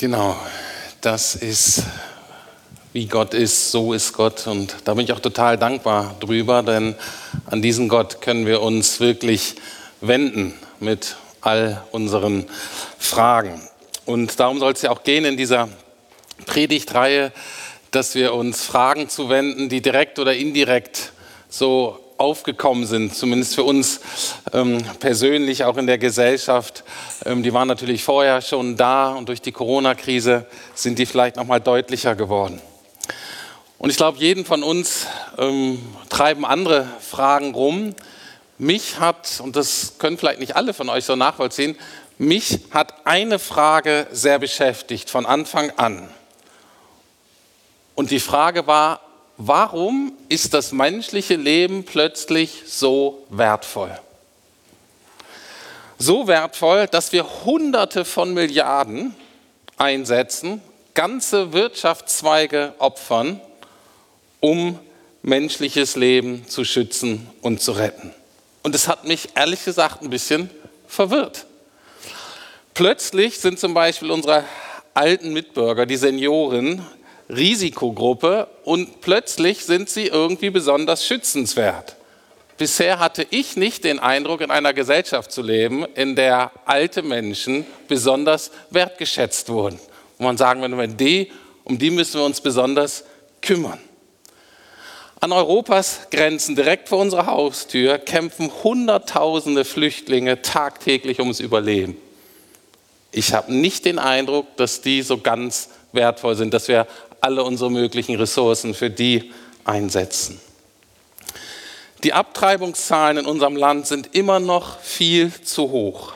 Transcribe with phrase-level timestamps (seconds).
[0.00, 0.36] Genau,
[1.00, 1.82] das ist,
[2.92, 4.46] wie Gott ist, so ist Gott.
[4.46, 6.94] Und da bin ich auch total dankbar drüber, denn
[7.46, 9.56] an diesen Gott können wir uns wirklich
[10.00, 12.46] wenden mit all unseren
[12.96, 13.60] Fragen.
[14.04, 15.68] Und darum soll es ja auch gehen in dieser
[16.46, 17.32] Predigtreihe,
[17.90, 21.12] dass wir uns Fragen zuwenden, die direkt oder indirekt
[21.48, 24.00] so aufgekommen sind, zumindest für uns
[24.52, 26.84] ähm, persönlich, auch in der Gesellschaft.
[27.24, 31.46] Ähm, die waren natürlich vorher schon da und durch die Corona-Krise sind die vielleicht noch
[31.46, 32.60] mal deutlicher geworden.
[33.78, 35.06] Und ich glaube, jeden von uns
[35.38, 37.94] ähm, treiben andere Fragen rum.
[38.58, 41.76] Mich hat, und das können vielleicht nicht alle von euch so nachvollziehen,
[42.18, 46.08] mich hat eine Frage sehr beschäftigt von Anfang an.
[47.94, 49.00] Und die Frage war,
[49.38, 53.98] warum ist das menschliche Leben plötzlich so wertvoll?
[55.96, 59.14] So wertvoll, dass wir Hunderte von Milliarden
[59.78, 60.60] einsetzen,
[60.94, 63.40] ganze Wirtschaftszweige opfern,
[64.40, 64.78] um
[65.22, 68.12] menschliches Leben zu schützen und zu retten.
[68.62, 70.50] Und es hat mich ehrlich gesagt ein bisschen
[70.86, 71.46] verwirrt.
[72.74, 74.44] Plötzlich sind zum Beispiel unsere
[74.94, 76.84] alten Mitbürger, die Senioren,
[77.28, 81.96] Risikogruppe und plötzlich sind sie irgendwie besonders schützenswert.
[82.56, 87.64] Bisher hatte ich nicht den Eindruck, in einer Gesellschaft zu leben, in der alte Menschen
[87.86, 89.78] besonders wertgeschätzt wurden.
[90.18, 91.30] Wo man sagen würde, die,
[91.62, 93.04] um die müssen wir uns besonders
[93.40, 93.78] kümmern.
[95.20, 101.96] An Europas Grenzen, direkt vor unserer Haustür, kämpfen Hunderttausende Flüchtlinge tagtäglich ums Überleben.
[103.12, 106.86] Ich habe nicht den Eindruck, dass die so ganz wertvoll sind, dass wir
[107.20, 109.32] alle unsere möglichen Ressourcen für die
[109.64, 110.40] einsetzen.
[112.04, 116.12] Die Abtreibungszahlen in unserem Land sind immer noch viel zu hoch.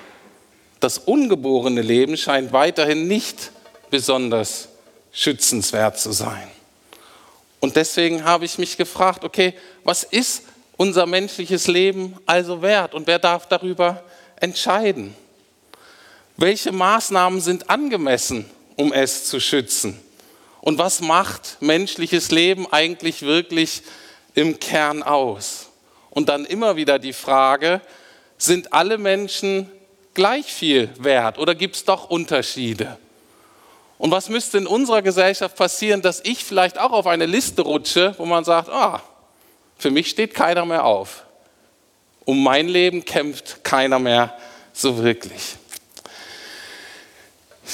[0.78, 3.50] Das ungeborene Leben scheint weiterhin nicht
[3.90, 4.68] besonders
[5.12, 6.48] schützenswert zu sein.
[7.60, 10.42] Und deswegen habe ich mich gefragt, okay, was ist
[10.76, 14.02] unser menschliches Leben also wert und wer darf darüber
[14.40, 15.14] entscheiden?
[16.36, 18.46] Welche Maßnahmen sind angemessen,
[18.76, 20.00] um es zu schützen?
[20.62, 23.82] Und was macht menschliches Leben eigentlich wirklich
[24.34, 25.68] im Kern aus?
[26.10, 27.80] Und dann immer wieder die Frage,
[28.38, 29.70] sind alle Menschen
[30.14, 32.96] gleich viel wert oder gibt es doch Unterschiede?
[33.98, 38.14] Und was müsste in unserer Gesellschaft passieren, dass ich vielleicht auch auf eine Liste rutsche,
[38.18, 39.02] wo man sagt, ah,
[39.78, 41.24] für mich steht keiner mehr auf.
[42.24, 44.36] Um mein Leben kämpft keiner mehr
[44.72, 45.56] so wirklich.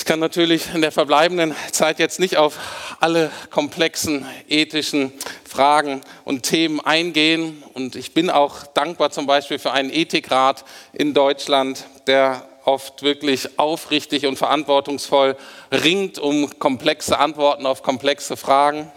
[0.09, 2.57] Ich kann natürlich in der verbleibenden Zeit jetzt nicht auf
[2.99, 5.13] alle komplexen ethischen
[5.47, 7.63] Fragen und Themen eingehen.
[7.75, 10.65] Und ich bin auch dankbar zum Beispiel für einen Ethikrat
[10.95, 15.37] in Deutschland, der oft wirklich aufrichtig und verantwortungsvoll
[15.71, 18.91] ringt um komplexe Antworten auf komplexe Fragen.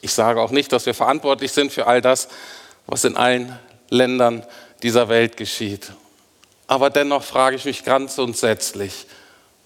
[0.00, 2.26] Ich sage auch nicht, dass wir verantwortlich sind für all das,
[2.88, 3.56] was in allen
[3.90, 4.44] Ländern
[4.82, 5.92] dieser Welt geschieht.
[6.66, 9.06] Aber dennoch frage ich mich ganz grundsätzlich,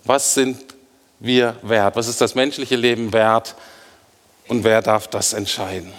[0.06, 0.74] was sind
[1.18, 1.96] wir wert?
[1.96, 3.54] Was ist das menschliche Leben wert?
[4.48, 5.92] Und wer darf das entscheiden?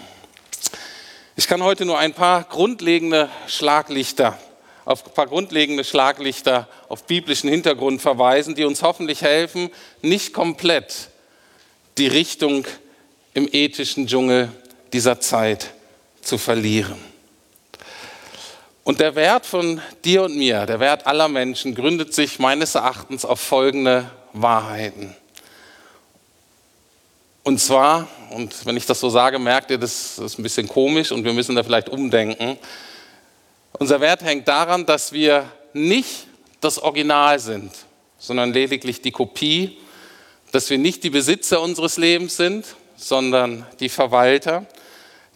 [1.35, 4.37] Ich kann heute nur ein paar grundlegende Schlaglichter
[4.87, 9.69] auf ein paar grundlegende Schlaglichter auf biblischen Hintergrund verweisen, die uns hoffentlich helfen,
[10.01, 11.09] nicht komplett
[11.97, 12.65] die Richtung
[13.33, 14.49] im ethischen Dschungel
[14.93, 15.73] dieser Zeit
[16.21, 16.95] zu verlieren.
[18.87, 23.25] Und der Wert von dir und mir, der Wert aller Menschen, gründet sich meines Erachtens
[23.25, 25.13] auf folgende Wahrheiten.
[27.43, 31.11] Und zwar, und wenn ich das so sage, merkt ihr, das ist ein bisschen komisch
[31.11, 32.57] und wir müssen da vielleicht umdenken.
[33.77, 36.25] Unser Wert hängt daran, dass wir nicht
[36.61, 37.73] das Original sind,
[38.17, 39.79] sondern lediglich die Kopie,
[40.53, 42.65] dass wir nicht die Besitzer unseres Lebens sind,
[42.95, 44.65] sondern die Verwalter,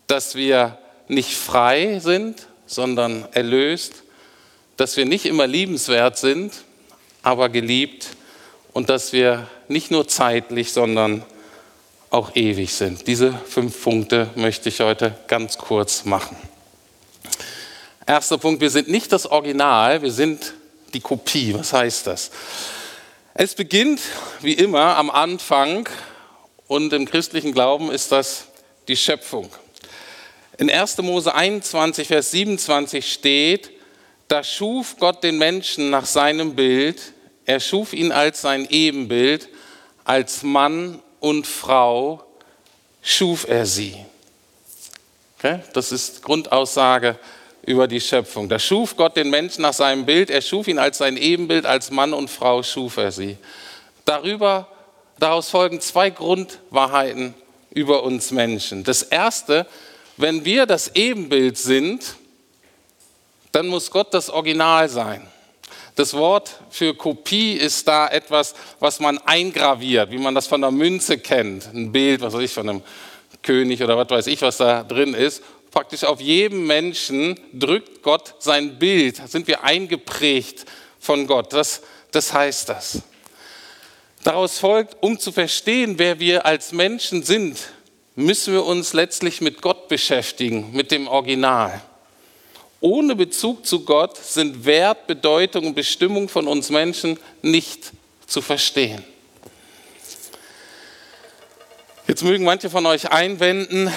[0.07, 0.77] dass wir
[1.09, 4.03] nicht frei sind, sondern erlöst,
[4.77, 6.53] dass wir nicht immer liebenswert sind,
[7.21, 8.07] aber geliebt
[8.73, 11.23] und dass wir nicht nur zeitlich, sondern
[12.09, 13.07] auch ewig sind.
[13.07, 16.37] Diese fünf Punkte möchte ich heute ganz kurz machen.
[18.07, 20.53] Erster Punkt, wir sind nicht das Original, wir sind
[20.93, 21.53] die Kopie.
[21.53, 22.31] Was heißt das?
[23.33, 24.01] Es beginnt
[24.41, 25.87] wie immer am Anfang
[26.67, 28.45] und im christlichen Glauben ist das
[28.87, 29.49] die Schöpfung.
[30.57, 30.97] In 1.
[30.97, 33.71] Mose 21, Vers 27 steht,
[34.27, 37.13] da schuf Gott den Menschen nach seinem Bild,
[37.45, 39.49] er schuf ihn als sein Ebenbild,
[40.03, 42.23] als Mann und Frau
[43.01, 43.95] schuf er sie.
[45.37, 45.59] Okay?
[45.73, 47.17] Das ist Grundaussage
[47.65, 48.49] über die Schöpfung.
[48.49, 51.91] Da schuf Gott den Menschen nach seinem Bild, er schuf ihn als sein Ebenbild, als
[51.91, 53.37] Mann und Frau schuf er sie.
[54.05, 54.67] Darüber,
[55.19, 57.33] daraus folgen zwei Grundwahrheiten
[57.69, 58.83] über uns Menschen.
[58.83, 59.65] Das erste,
[60.17, 62.15] wenn wir das Ebenbild sind,
[63.51, 65.27] dann muss Gott das Original sein.
[65.95, 70.71] Das Wort für Kopie ist da etwas, was man eingraviert, wie man das von der
[70.71, 71.67] Münze kennt.
[71.73, 72.81] Ein Bild, was weiß ich, von einem
[73.43, 75.43] König oder was weiß ich, was da drin ist.
[75.69, 79.17] Praktisch auf jedem Menschen drückt Gott sein Bild.
[79.29, 80.65] Sind wir eingeprägt
[80.99, 81.51] von Gott.
[81.53, 81.81] Das,
[82.11, 83.01] das heißt das.
[84.23, 87.57] Daraus folgt, um zu verstehen, wer wir als Menschen sind,
[88.15, 91.81] müssen wir uns letztlich mit Gott beschäftigen, mit dem Original.
[92.79, 97.91] Ohne Bezug zu Gott sind Wert, Bedeutung und Bestimmung von uns Menschen nicht
[98.25, 99.03] zu verstehen.
[102.07, 103.93] Jetzt mögen manche von euch einwenden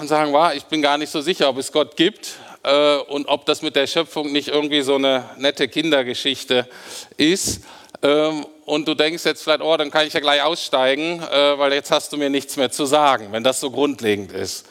[0.00, 2.32] und sagen, wow, ich bin gar nicht so sicher, ob es Gott gibt
[2.64, 6.68] äh, und ob das mit der Schöpfung nicht irgendwie so eine nette Kindergeschichte
[7.16, 7.62] ist.
[8.04, 11.72] Ähm, und du denkst jetzt vielleicht, oh, dann kann ich ja gleich aussteigen, äh, weil
[11.72, 14.66] jetzt hast du mir nichts mehr zu sagen, wenn das so grundlegend ist.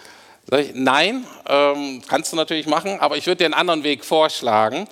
[0.51, 4.87] Ich, nein, ähm, kannst du natürlich machen, aber ich würde dir einen anderen Weg vorschlagen.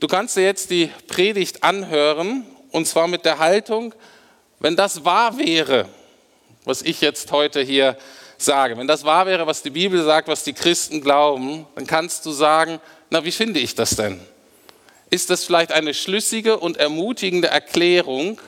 [0.00, 3.94] Du kannst dir jetzt die Predigt anhören und zwar mit der Haltung,
[4.58, 5.88] wenn das wahr wäre,
[6.64, 7.96] was ich jetzt heute hier
[8.38, 12.26] sage, wenn das wahr wäre, was die Bibel sagt, was die Christen glauben, dann kannst
[12.26, 12.80] du sagen,
[13.10, 14.20] na, wie finde ich das denn?
[15.10, 18.40] Ist das vielleicht eine schlüssige und ermutigende Erklärung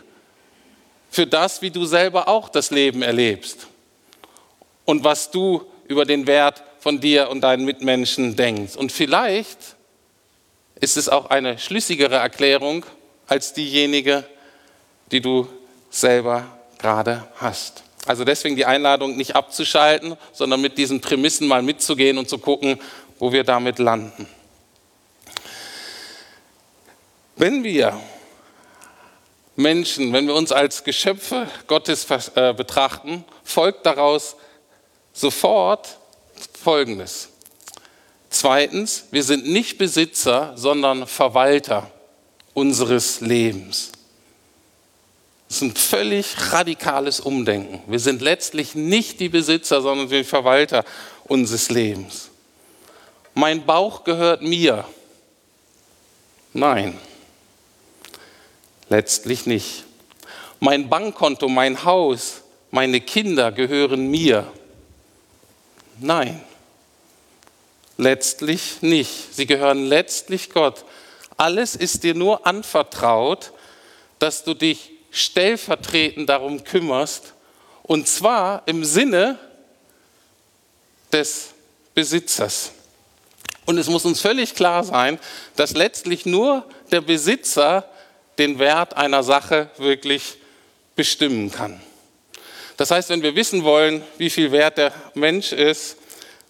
[1.10, 3.66] für das, wie du selber auch das Leben erlebst
[4.84, 8.76] und was du über den Wert von dir und deinen Mitmenschen denkst.
[8.76, 9.76] Und vielleicht
[10.80, 12.86] ist es auch eine schlüssigere Erklärung
[13.26, 14.24] als diejenige,
[15.10, 15.48] die du
[15.90, 16.46] selber
[16.78, 17.82] gerade hast.
[18.06, 22.80] Also deswegen die Einladung, nicht abzuschalten, sondern mit diesen Prämissen mal mitzugehen und zu gucken,
[23.18, 24.26] wo wir damit landen.
[27.40, 27.98] Wenn wir
[29.56, 34.36] Menschen, wenn wir uns als Geschöpfe Gottes äh, betrachten, folgt daraus
[35.14, 35.96] sofort
[36.62, 37.30] Folgendes.
[38.28, 41.90] Zweitens, wir sind nicht Besitzer, sondern Verwalter
[42.52, 43.92] unseres Lebens.
[45.48, 47.80] Das ist ein völlig radikales Umdenken.
[47.90, 50.84] Wir sind letztlich nicht die Besitzer, sondern die Verwalter
[51.24, 52.28] unseres Lebens.
[53.32, 54.84] Mein Bauch gehört mir.
[56.52, 56.98] Nein,
[58.90, 59.84] Letztlich nicht.
[60.58, 62.42] Mein Bankkonto, mein Haus,
[62.72, 64.52] meine Kinder gehören mir.
[66.00, 66.40] Nein,
[67.96, 69.34] letztlich nicht.
[69.34, 70.84] Sie gehören letztlich Gott.
[71.36, 73.52] Alles ist dir nur anvertraut,
[74.18, 77.34] dass du dich stellvertretend darum kümmerst,
[77.84, 79.38] und zwar im Sinne
[81.12, 81.50] des
[81.94, 82.72] Besitzers.
[83.66, 85.20] Und es muss uns völlig klar sein,
[85.54, 87.88] dass letztlich nur der Besitzer
[88.40, 90.38] den Wert einer Sache wirklich
[90.96, 91.80] bestimmen kann.
[92.76, 95.98] Das heißt, wenn wir wissen wollen, wie viel wert der Mensch ist,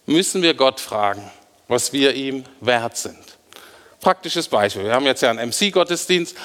[0.05, 1.29] müssen wir Gott fragen,
[1.67, 3.19] was wir ihm wert sind.
[3.99, 4.85] Praktisches Beispiel.
[4.85, 6.35] Wir haben jetzt ja einen MC-Gottesdienst.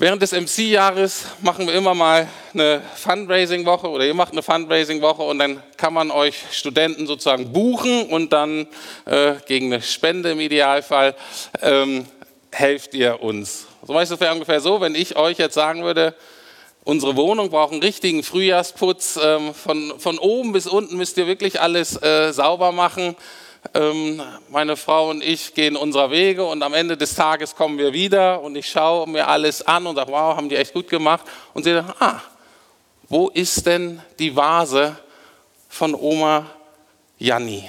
[0.00, 5.38] Während des MC-Jahres machen wir immer mal eine Fundraising-Woche oder ihr macht eine Fundraising-Woche und
[5.38, 8.66] dann kann man euch Studenten sozusagen buchen und dann
[9.04, 11.14] äh, gegen eine Spende im Idealfall
[11.62, 12.06] ähm,
[12.50, 13.68] helft ihr uns.
[13.86, 16.14] So weißt du ungefähr so, wenn ich euch jetzt sagen würde,
[16.84, 21.60] unsere Wohnung braucht einen richtigen Frühjahrsputz, ähm, von, von oben bis unten müsst ihr wirklich
[21.60, 23.14] alles äh, sauber machen.
[23.74, 27.92] Ähm, meine Frau und ich gehen unserer Wege und am Ende des Tages kommen wir
[27.92, 31.26] wieder und ich schaue mir alles an und sage, wow, haben die echt gut gemacht.
[31.52, 32.20] Und sie sagen, ah,
[33.08, 34.96] wo ist denn die Vase
[35.68, 36.46] von Oma
[37.18, 37.64] Janni?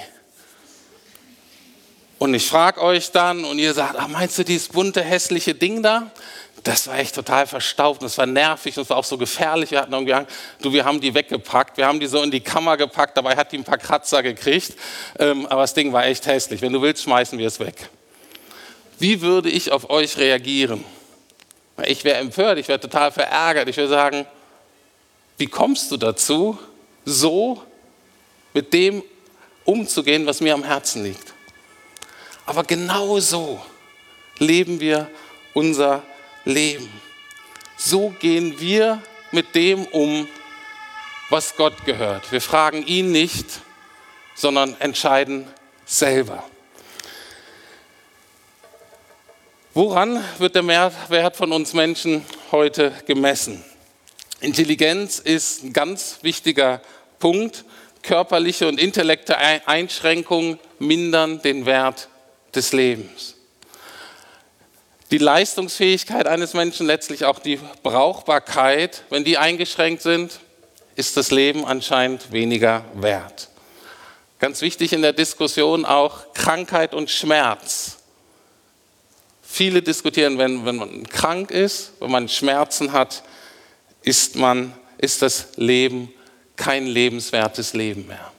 [2.18, 5.82] Und ich frage euch dann und ihr sagt, ach, meinst du dieses bunte, hässliche Ding
[5.82, 6.10] da?
[6.64, 9.70] Das war echt total verstaubt und es war nervig und es war auch so gefährlich.
[9.70, 12.40] Wir hatten irgendwie Angst, du, wir haben die weggepackt, wir haben die so in die
[12.40, 14.74] Kammer gepackt, dabei hat die ein paar Kratzer gekriegt,
[15.18, 16.62] ähm, aber das Ding war echt hässlich.
[16.62, 17.88] Wenn du willst, schmeißen wir es weg.
[18.98, 20.84] Wie würde ich auf euch reagieren?
[21.84, 23.68] Ich wäre empört, ich wäre total verärgert.
[23.68, 24.26] Ich würde sagen,
[25.36, 26.58] wie kommst du dazu,
[27.04, 27.62] so
[28.54, 29.02] mit dem
[29.64, 31.35] umzugehen, was mir am Herzen liegt?
[32.46, 33.60] Aber genau so
[34.38, 35.10] leben wir
[35.52, 36.02] unser
[36.44, 36.88] Leben.
[37.76, 40.28] So gehen wir mit dem um,
[41.28, 42.30] was Gott gehört.
[42.30, 43.46] Wir fragen ihn nicht,
[44.36, 45.46] sondern entscheiden
[45.84, 46.44] selber.
[49.74, 53.62] Woran wird der Mehrwert von uns Menschen heute gemessen?
[54.40, 56.80] Intelligenz ist ein ganz wichtiger
[57.18, 57.64] Punkt.
[58.02, 62.08] Körperliche und intellektuelle Einschränkungen mindern den Wert
[62.56, 63.34] des Lebens.
[65.10, 70.40] Die Leistungsfähigkeit eines Menschen, letztlich auch die Brauchbarkeit, wenn die eingeschränkt sind,
[70.96, 73.48] ist das Leben anscheinend weniger wert.
[74.40, 77.98] Ganz wichtig in der Diskussion auch Krankheit und Schmerz.
[79.42, 83.22] Viele diskutieren, wenn, wenn man krank ist, wenn man Schmerzen hat,
[84.02, 86.12] ist, man, ist das Leben
[86.56, 88.32] kein lebenswertes Leben mehr.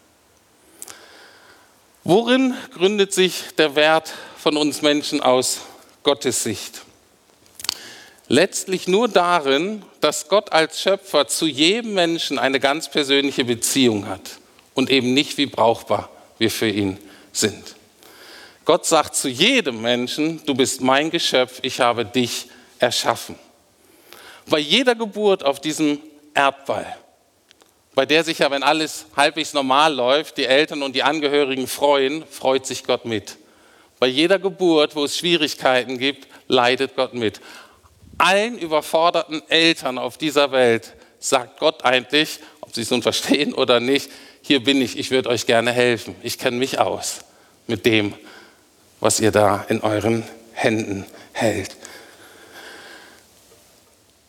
[2.10, 5.60] Worin gründet sich der Wert von uns Menschen aus
[6.04, 6.84] Gottes Sicht?
[8.30, 14.40] Letztlich nur darin, dass Gott als Schöpfer zu jedem Menschen eine ganz persönliche Beziehung hat
[14.74, 16.98] und eben nicht, wie brauchbar wir für ihn
[17.34, 17.76] sind.
[18.64, 22.48] Gott sagt zu jedem Menschen, du bist mein Geschöpf, ich habe dich
[22.80, 23.36] erschaffen.
[24.46, 26.00] Bei jeder Geburt auf diesem
[26.34, 26.86] Erdball
[27.98, 32.24] bei der sich ja, wenn alles halbwegs normal läuft, die Eltern und die Angehörigen freuen,
[32.30, 33.38] freut sich Gott mit.
[33.98, 37.42] Bei jeder Geburt, wo es Schwierigkeiten gibt, leidet Gott mit.
[38.20, 43.80] Allen überforderten Eltern auf dieser Welt sagt Gott eigentlich, ob sie es nun verstehen oder
[43.80, 44.12] nicht,
[44.44, 46.16] hier bin ich, ich würde euch gerne helfen.
[46.22, 47.22] Ich kenne mich aus
[47.66, 48.14] mit dem,
[49.00, 50.24] was ihr da in euren
[50.54, 51.76] Händen hält.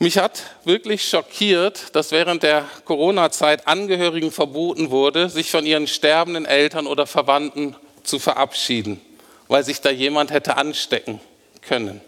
[0.01, 6.47] Mich hat wirklich schockiert, dass während der Corona-Zeit Angehörigen verboten wurde, sich von ihren sterbenden
[6.47, 7.75] Eltern oder Verwandten
[8.05, 9.01] zu verabschieden,
[9.49, 11.21] weil sich da jemand hätte anstecken
[11.63, 12.01] können.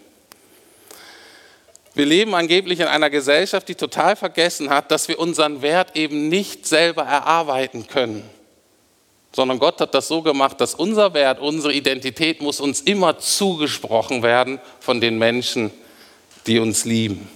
[1.93, 6.29] Wir leben angeblich in einer Gesellschaft, die total vergessen hat, dass wir unseren Wert eben
[6.29, 8.23] nicht selber erarbeiten können,
[9.33, 14.23] sondern Gott hat das so gemacht, dass unser Wert, unsere Identität muss uns immer zugesprochen
[14.23, 15.71] werden von den Menschen,
[16.47, 17.27] die uns lieben.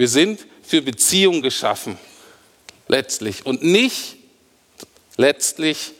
[0.00, 1.98] Wir sind für Beziehung geschaffen,
[2.88, 3.44] letztlich.
[3.44, 4.16] Und nicht
[5.18, 5.92] letztlich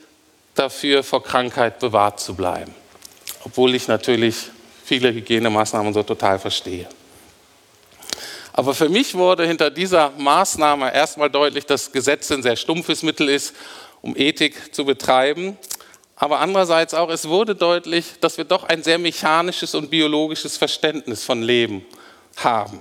[0.55, 2.75] dafür, vor Krankheit bewahrt zu bleiben.
[3.45, 4.37] Obwohl ich natürlich
[4.87, 6.89] viele Hygienemaßnahmen so total verstehe.
[8.55, 13.29] Aber für mich wurde hinter dieser Maßnahme erstmal deutlich, dass Gesetz ein sehr stumpfes Mittel
[13.29, 13.55] ist,
[14.01, 15.59] um Ethik zu betreiben.
[16.17, 21.23] Aber andererseits auch, es wurde deutlich, dass wir doch ein sehr mechanisches und biologisches Verständnis
[21.23, 21.85] von Leben
[22.37, 22.81] haben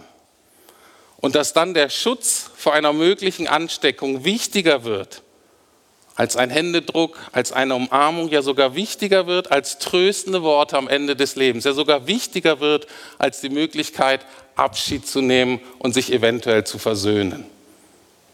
[1.22, 5.22] und dass dann der Schutz vor einer möglichen Ansteckung wichtiger wird
[6.16, 11.16] als ein Händedruck, als eine Umarmung, ja sogar wichtiger wird als tröstende Worte am Ende
[11.16, 16.66] des Lebens, ja sogar wichtiger wird als die Möglichkeit, Abschied zu nehmen und sich eventuell
[16.66, 17.46] zu versöhnen.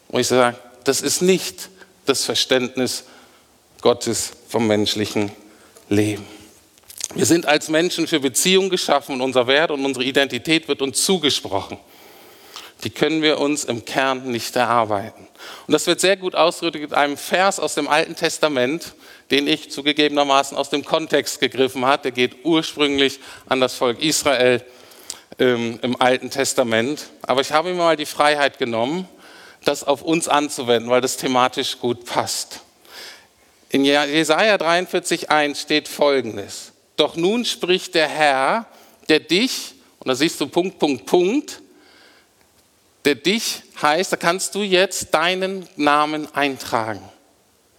[0.07, 1.69] Und ich sage, das ist nicht
[2.07, 3.03] das Verständnis
[3.81, 5.31] Gottes vom menschlichen
[5.87, 6.25] Leben.
[7.13, 11.05] Wir sind als Menschen für Beziehung geschaffen und unser Wert und unsere Identität wird uns
[11.05, 11.77] zugesprochen
[12.85, 15.27] die können wir uns im Kern nicht erarbeiten.
[15.65, 18.93] Und das wird sehr gut ausgedrückt in einem Vers aus dem Alten Testament,
[19.31, 22.03] den ich zugegebenermaßen aus dem Kontext gegriffen habe.
[22.03, 24.63] Der geht ursprünglich an das Volk Israel
[25.39, 27.07] ähm, im Alten Testament.
[27.23, 29.09] Aber ich habe mir mal die Freiheit genommen,
[29.63, 32.59] das auf uns anzuwenden, weil das thematisch gut passt.
[33.69, 38.67] In Jesaja 43,1 steht folgendes: Doch nun spricht der Herr,
[39.09, 41.61] der dich, und da siehst du Punkt, Punkt, Punkt,
[43.05, 47.01] der dich heißt, da kannst du jetzt deinen Namen eintragen.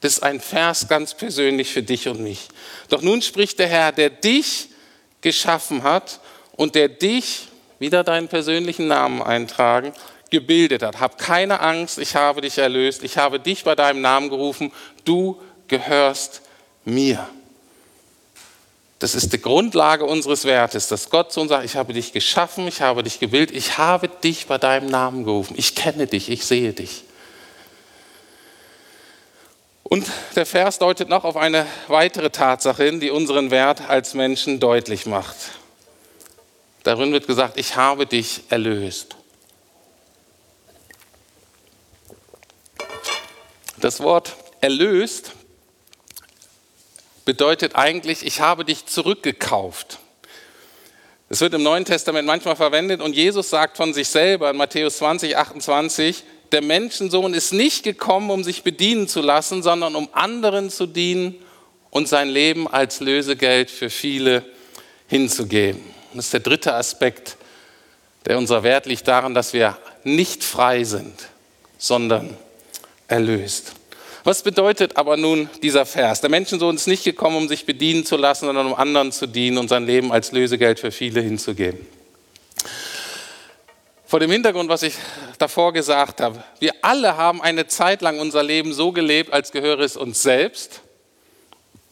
[0.01, 2.49] Das ist ein Vers ganz persönlich für dich und mich.
[2.89, 4.69] Doch nun spricht der Herr, der dich
[5.21, 6.21] geschaffen hat
[6.53, 9.93] und der dich, wieder deinen persönlichen Namen eintragen,
[10.31, 11.01] gebildet hat.
[11.01, 14.73] Hab keine Angst, ich habe dich erlöst, ich habe dich bei deinem Namen gerufen,
[15.05, 16.43] du gehörst
[16.85, 17.29] mir.
[18.99, 22.67] Das ist die Grundlage unseres Wertes, dass Gott zu uns sagt, ich habe dich geschaffen,
[22.67, 26.47] ich habe dich gebildet, ich habe dich bei deinem Namen gerufen, ich kenne dich, ich
[26.47, 27.05] sehe dich.
[29.83, 34.61] Und der Vers deutet noch auf eine weitere Tatsache hin, die unseren Wert als Menschen
[34.61, 35.37] deutlich macht.
[36.83, 39.17] Darin wird gesagt, ich habe dich erlöst.
[43.77, 45.33] Das Wort erlöst
[47.27, 49.99] bedeutet eigentlich, ich habe dich zurückgekauft.
[51.29, 54.99] Es wird im Neuen Testament manchmal verwendet und Jesus sagt von sich selber in Matthäus
[54.99, 60.71] 20, 28, der Menschensohn ist nicht gekommen, um sich bedienen zu lassen, sondern um anderen
[60.71, 61.35] zu dienen
[61.91, 64.45] und sein Leben als Lösegeld für viele
[65.09, 65.83] hinzugeben.
[66.15, 67.37] Das ist der dritte Aspekt,
[68.25, 71.29] der unser Wert liegt daran, dass wir nicht frei sind,
[71.77, 72.37] sondern
[73.09, 73.73] erlöst.
[74.27, 76.21] Was bedeutet aber nun dieser Vers?
[76.21, 79.57] Der Menschensohn ist nicht gekommen, um sich bedienen zu lassen, sondern um anderen zu dienen
[79.57, 81.87] und sein Leben als Lösegeld für viele hinzugeben.
[84.05, 84.95] Vor dem Hintergrund, was ich
[85.39, 89.79] davor gesagt habe, wir alle haben eine Zeit lang unser Leben so gelebt, als gehöre
[89.79, 90.81] es uns selbst.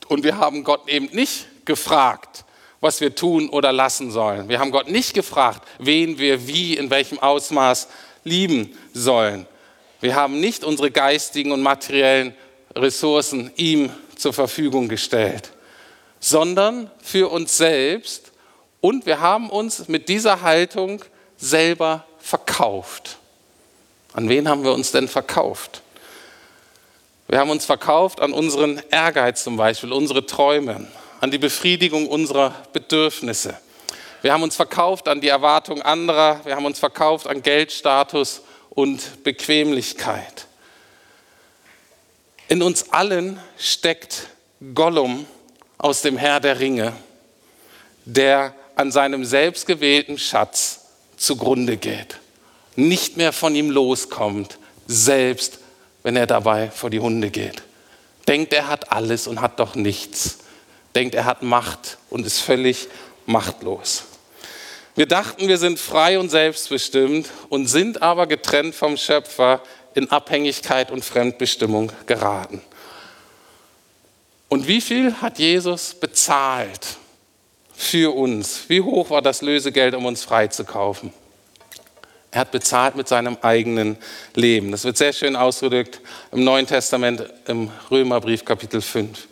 [0.09, 2.45] Und wir haben Gott eben nicht gefragt,
[2.81, 4.49] was wir tun oder lassen sollen.
[4.49, 7.87] Wir haben Gott nicht gefragt, wen wir wie, in welchem Ausmaß
[8.25, 9.47] lieben sollen.
[10.04, 12.34] Wir haben nicht unsere geistigen und materiellen
[12.76, 15.52] Ressourcen ihm zur Verfügung gestellt,
[16.20, 18.32] sondern für uns selbst
[18.82, 21.02] und wir haben uns mit dieser Haltung
[21.38, 23.16] selber verkauft.
[24.12, 25.80] An wen haben wir uns denn verkauft?
[27.26, 30.87] Wir haben uns verkauft an unseren Ehrgeiz zum Beispiel, unsere Träume,
[31.23, 33.58] an die Befriedigung unserer Bedürfnisse.
[34.20, 38.42] Wir haben uns verkauft an die Erwartung anderer, wir haben uns verkauft an Geldstatus
[38.75, 40.47] und Bequemlichkeit.
[42.49, 44.28] In uns allen steckt
[44.75, 45.26] Gollum
[45.78, 46.93] aus dem Herr der Ringe,
[48.04, 50.81] der an seinem selbstgewählten Schatz
[51.16, 52.21] zugrunde geht,
[52.76, 55.59] nicht mehr von ihm loskommt, selbst
[56.02, 57.62] wenn er dabei vor die Hunde geht.
[58.28, 60.38] Denkt, er hat alles und hat doch nichts.
[60.95, 62.88] Denkt, er hat Macht und ist völlig
[63.26, 64.04] machtlos.
[64.94, 69.60] Wir dachten, wir sind frei und selbstbestimmt und sind aber getrennt vom Schöpfer
[69.94, 72.60] in Abhängigkeit und Fremdbestimmung geraten.
[74.48, 76.96] Und wie viel hat Jesus bezahlt
[77.74, 78.68] für uns?
[78.68, 81.12] Wie hoch war das Lösegeld, um uns freizukaufen?
[82.30, 83.96] Er hat bezahlt mit seinem eigenen
[84.34, 84.70] Leben.
[84.70, 89.28] Das wird sehr schön ausgedrückt im Neuen Testament im Römerbrief Kapitel 5.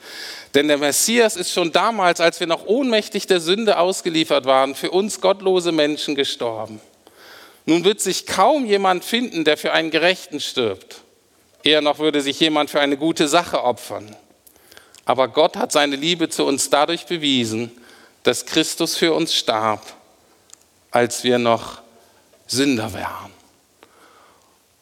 [0.54, 4.90] Denn der Messias ist schon damals, als wir noch ohnmächtig der Sünde ausgeliefert waren, für
[4.90, 6.80] uns gottlose Menschen gestorben.
[7.64, 11.02] Nun wird sich kaum jemand finden, der für einen Gerechten stirbt.
[11.62, 14.14] Eher noch würde sich jemand für eine gute Sache opfern.
[15.04, 17.70] Aber Gott hat seine Liebe zu uns dadurch bewiesen,
[18.24, 19.82] dass Christus für uns starb,
[20.90, 21.80] als wir noch
[22.46, 23.32] Sünder wären.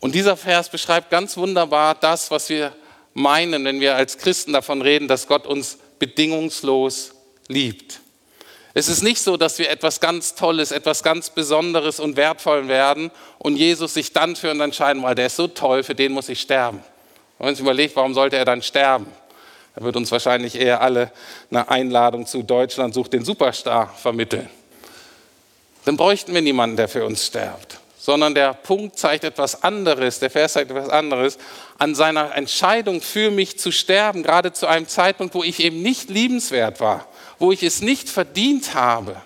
[0.00, 2.72] Und dieser Vers beschreibt ganz wunderbar das, was wir
[3.14, 7.12] meinen, wenn wir als Christen davon reden, dass Gott uns bedingungslos
[7.48, 8.00] liebt.
[8.72, 13.10] Es ist nicht so, dass wir etwas ganz Tolles, etwas ganz Besonderes und Wertvolles werden
[13.38, 16.28] und Jesus sich dann für uns entscheiden, weil der ist so toll, für den muss
[16.28, 16.78] ich sterben.
[17.38, 19.06] Und wenn sich überlegt, warum sollte er dann sterben?
[19.74, 21.10] Er wird uns wahrscheinlich eher alle
[21.50, 24.48] eine Einladung zu Deutschland sucht den Superstar vermitteln
[25.84, 27.79] dann bräuchten wir niemanden, der für uns stirbt.
[28.02, 31.36] Sondern der Punkt zeigt etwas anderes, der Vers zeigt etwas anderes.
[31.76, 36.08] An seiner Entscheidung für mich zu sterben, gerade zu einem Zeitpunkt, wo ich eben nicht
[36.08, 37.06] liebenswert war,
[37.38, 39.16] wo ich es nicht verdient habe.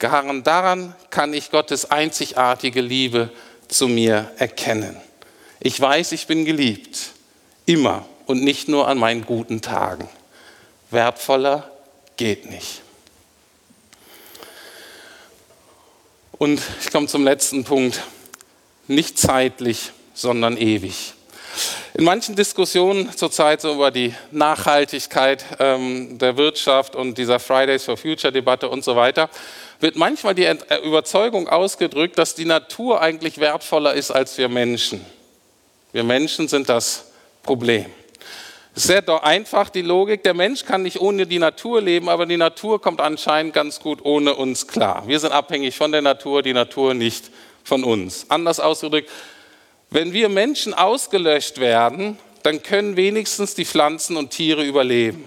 [0.00, 3.30] Daran kann ich Gottes einzigartige Liebe
[3.68, 4.96] zu mir erkennen.
[5.60, 7.10] Ich weiß, ich bin geliebt,
[7.66, 10.08] immer und nicht nur an meinen guten Tagen.
[10.90, 11.70] Wertvoller
[12.16, 12.82] geht nicht.
[16.40, 18.00] Und ich komme zum letzten Punkt.
[18.88, 21.12] Nicht zeitlich, sondern ewig.
[21.92, 27.98] In manchen Diskussionen zurzeit so über die Nachhaltigkeit ähm, der Wirtschaft und dieser Fridays for
[27.98, 29.28] Future Debatte und so weiter,
[29.80, 35.04] wird manchmal die äh, Überzeugung ausgedrückt, dass die Natur eigentlich wertvoller ist als wir Menschen.
[35.92, 37.04] Wir Menschen sind das
[37.42, 37.84] Problem.
[38.74, 42.80] Sehr einfach die Logik, der Mensch kann nicht ohne die Natur leben, aber die Natur
[42.80, 45.02] kommt anscheinend ganz gut ohne uns klar.
[45.06, 47.30] Wir sind abhängig von der Natur, die Natur nicht
[47.64, 48.26] von uns.
[48.28, 49.10] Anders ausgedrückt,
[49.90, 55.24] wenn wir Menschen ausgelöscht werden, dann können wenigstens die Pflanzen und Tiere überleben.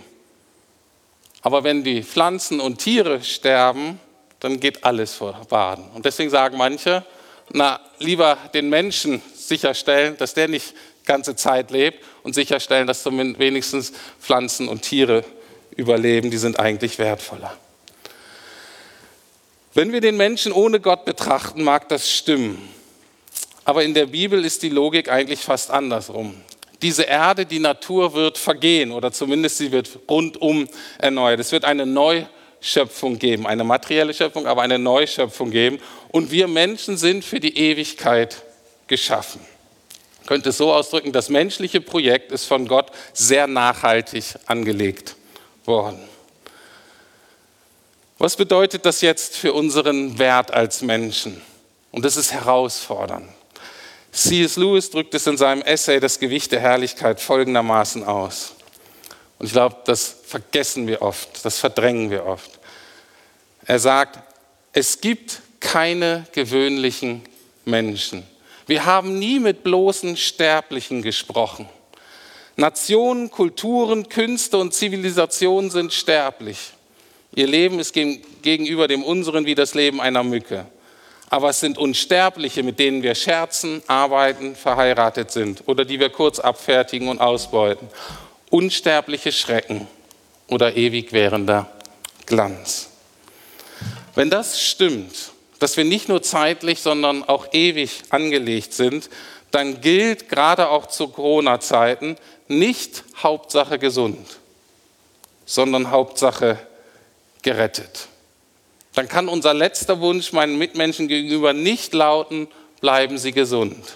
[1.41, 3.99] Aber wenn die Pflanzen und Tiere sterben,
[4.39, 5.85] dann geht alles vor Baden.
[5.93, 7.05] Und deswegen sagen manche,
[7.51, 10.73] na, lieber den Menschen sicherstellen, dass der nicht
[11.05, 15.23] ganze Zeit lebt und sicherstellen, dass zumindest wenigstens Pflanzen und Tiere
[15.75, 17.55] überleben, die sind eigentlich wertvoller.
[19.73, 22.69] Wenn wir den Menschen ohne Gott betrachten, mag das stimmen.
[23.65, 26.35] Aber in der Bibel ist die Logik eigentlich fast andersrum.
[26.81, 31.39] Diese Erde, die Natur wird vergehen oder zumindest sie wird rundum erneuert.
[31.39, 35.79] Es wird eine Neuschöpfung geben, eine materielle Schöpfung, aber eine Neuschöpfung geben.
[36.09, 38.43] Und wir Menschen sind für die Ewigkeit
[38.87, 39.39] geschaffen
[40.25, 45.15] könnte es so ausdrücken, das menschliche Projekt ist von Gott sehr nachhaltig angelegt
[45.65, 45.99] worden.
[48.17, 51.41] Was bedeutet das jetzt für unseren Wert als Menschen?
[51.91, 53.29] Und das ist herausfordernd.
[54.11, 54.57] C.S.
[54.57, 58.53] Lewis drückt es in seinem Essay Das Gewicht der Herrlichkeit folgendermaßen aus.
[59.39, 62.51] Und ich glaube, das vergessen wir oft, das verdrängen wir oft.
[63.65, 64.19] Er sagt,
[64.71, 67.23] es gibt keine gewöhnlichen
[67.65, 68.23] Menschen.
[68.65, 71.67] Wir haben nie mit bloßen Sterblichen gesprochen.
[72.55, 76.71] Nationen, Kulturen, Künste und Zivilisationen sind sterblich.
[77.35, 80.65] Ihr Leben ist gegenüber dem unseren wie das Leben einer Mücke.
[81.29, 86.39] Aber es sind Unsterbliche, mit denen wir scherzen, arbeiten, verheiratet sind oder die wir kurz
[86.39, 87.87] abfertigen und ausbeuten.
[88.51, 89.87] Unsterbliche Schrecken
[90.47, 91.71] oder ewig währender
[92.27, 92.89] Glanz.
[94.13, 95.32] Wenn das stimmt,
[95.63, 99.09] dass wir nicht nur zeitlich, sondern auch ewig angelegt sind,
[99.49, 102.17] dann gilt gerade auch zu Corona-Zeiten
[102.49, 104.27] nicht Hauptsache gesund,
[105.45, 106.59] sondern Hauptsache
[107.43, 108.09] gerettet.
[108.93, 112.49] Dann kann unser letzter Wunsch meinen Mitmenschen gegenüber nicht lauten,
[112.81, 113.95] bleiben Sie gesund,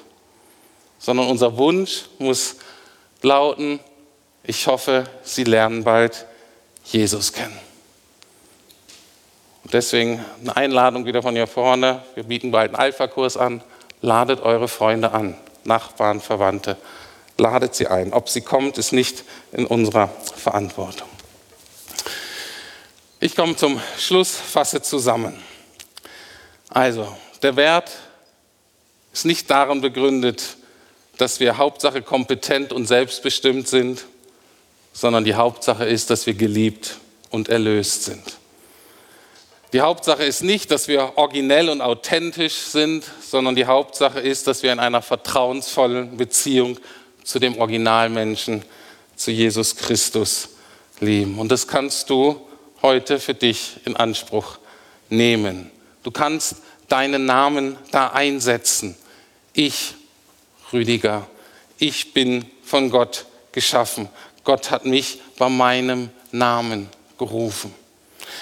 [1.00, 2.56] sondern unser Wunsch muss
[3.22, 3.82] lauten,
[4.46, 6.28] ich hoffe, Sie lernen bald
[6.86, 7.67] Jesus kennen.
[9.74, 12.02] Deswegen eine Einladung wieder von hier vorne.
[12.16, 13.62] Wir bieten bald einen Alpha-Kurs an.
[14.02, 16.78] Ladet eure Freunde an, Nachbarn, Verwandte.
[17.38, 18.14] Ladet sie ein.
[18.14, 21.10] Ob sie kommt, ist nicht in unserer Verantwortung.
[23.20, 25.38] Ich komme zum Schluss, fasse zusammen.
[26.70, 27.92] Also, der Wert
[29.12, 30.58] ist nicht darin begründet,
[31.18, 34.06] dass wir Hauptsache kompetent und selbstbestimmt sind,
[34.94, 37.00] sondern die Hauptsache ist, dass wir geliebt
[37.32, 38.37] und erlöst sind.
[39.74, 44.64] Die Hauptsache ist nicht, dass wir originell und authentisch sind, sondern die Hauptsache ist, dass
[44.64, 46.80] wir in einer vertrauensvollen Beziehung
[47.24, 48.64] zu dem Originalmenschen,
[49.18, 50.50] zu Jesus Christus
[51.02, 51.38] leben.
[51.38, 52.40] Und das kannst du
[52.82, 54.58] heute für dich in Anspruch
[55.10, 55.70] nehmen.
[56.04, 58.96] Du kannst deinen Namen da einsetzen.
[59.52, 59.96] Ich,
[60.72, 61.28] Rüdiger,
[61.78, 64.08] ich bin von Gott geschaffen.
[64.46, 67.74] Gott hat mich bei meinem Namen gerufen.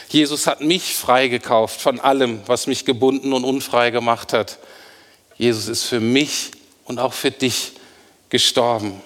[0.08, 4.60] Jesus hat mich freigekauft von allem, was mich gebunden und unfrei gemacht hat.
[5.38, 6.51] Jesus ist für mich
[6.86, 7.73] und auch für dich
[8.29, 9.01] gestorben.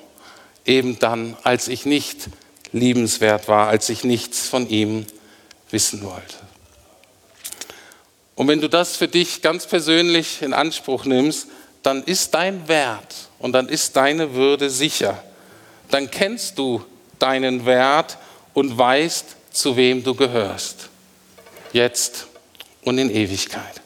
[0.66, 2.30] Eben dann, als ich nicht
[2.72, 5.06] liebenswert war, als ich nichts von ihm
[5.72, 6.36] wissen wollte.
[8.36, 11.48] Und wenn du das für dich ganz persönlich in Anspruch nimmst,
[11.84, 15.22] dann ist dein Wert und dann ist deine Würde sicher.
[15.92, 16.84] Dann kennst du
[17.18, 18.18] deinen Wert
[18.54, 20.90] und weißt, zu wem du gehörst.
[21.74, 22.28] Jetzt
[22.84, 23.82] und in Ewigkeit.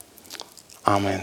[0.83, 1.21] Amen.